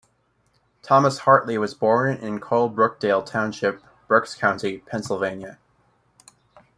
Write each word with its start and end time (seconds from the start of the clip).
Thomas 0.81 1.19
Hartley 1.19 1.59
was 1.59 1.75
born 1.75 2.17
in 2.17 2.39
Colebrookdale 2.39 3.23
Township, 3.23 3.83
Berks 4.07 4.33
County, 4.33 4.79
Pennsylvania. 4.79 5.59